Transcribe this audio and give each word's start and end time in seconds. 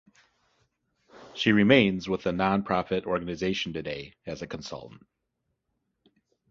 She 1.35 1.51
remains 1.51 2.09
with 2.09 2.23
the 2.23 2.31
non-profit 2.31 3.05
organization 3.05 3.71
today 3.71 4.15
as 4.25 4.41
a 4.41 4.47
consultant. 4.47 5.05